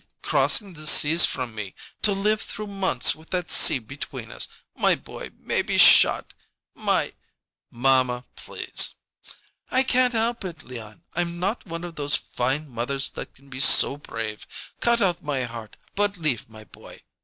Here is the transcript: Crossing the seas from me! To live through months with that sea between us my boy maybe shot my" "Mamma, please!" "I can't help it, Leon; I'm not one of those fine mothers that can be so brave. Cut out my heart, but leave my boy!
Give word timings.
Crossing 0.23 0.73
the 0.73 0.87
seas 0.87 1.25
from 1.27 1.53
me! 1.53 1.75
To 2.01 2.11
live 2.11 2.41
through 2.41 2.65
months 2.65 3.13
with 3.13 3.29
that 3.29 3.51
sea 3.51 3.77
between 3.77 4.31
us 4.31 4.47
my 4.75 4.95
boy 4.95 5.29
maybe 5.37 5.77
shot 5.77 6.33
my" 6.73 7.13
"Mamma, 7.69 8.25
please!" 8.35 8.95
"I 9.69 9.83
can't 9.83 10.15
help 10.15 10.43
it, 10.43 10.63
Leon; 10.63 11.03
I'm 11.13 11.39
not 11.39 11.67
one 11.67 11.83
of 11.83 11.97
those 11.97 12.15
fine 12.15 12.67
mothers 12.67 13.11
that 13.11 13.35
can 13.35 13.47
be 13.49 13.59
so 13.59 13.95
brave. 13.95 14.47
Cut 14.79 15.03
out 15.03 15.21
my 15.23 15.43
heart, 15.43 15.77
but 15.93 16.17
leave 16.17 16.49
my 16.49 16.63
boy! 16.63 17.03